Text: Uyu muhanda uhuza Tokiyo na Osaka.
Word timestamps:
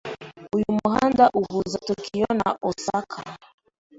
Uyu 0.55 0.69
muhanda 0.79 1.23
uhuza 1.39 1.77
Tokiyo 1.87 2.27
na 2.39 2.49
Osaka. 2.69 3.21